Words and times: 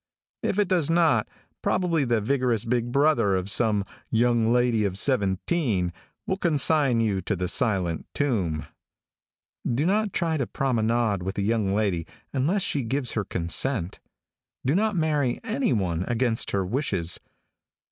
If 0.41 0.57
it 0.57 0.67
does 0.67 0.89
not, 0.89 1.27
probably 1.61 2.05
the 2.05 2.19
vigorous 2.19 2.65
big 2.65 2.91
brother 2.91 3.35
of 3.35 3.51
some 3.51 3.85
young 4.09 4.51
lady 4.51 4.83
of 4.83 4.97
seventeen, 4.97 5.93
will 6.25 6.37
consign 6.37 6.99
you 7.01 7.21
to 7.21 7.35
the 7.35 7.47
silent 7.47 8.07
tomb. 8.15 8.65
Do 9.63 9.85
not 9.85 10.11
try 10.11 10.37
to 10.37 10.47
promenade 10.47 11.21
with 11.21 11.37
a 11.37 11.43
young 11.43 11.75
lady 11.75 12.07
unless 12.33 12.63
she 12.63 12.81
gives 12.81 13.11
her 13.11 13.23
consent. 13.23 13.99
Do 14.65 14.73
not 14.73 14.95
marry 14.95 15.39
anyone 15.43 16.03
against 16.07 16.49
her 16.49 16.65
wishes. 16.65 17.19